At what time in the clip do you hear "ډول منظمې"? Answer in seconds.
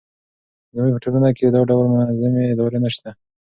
1.69-2.43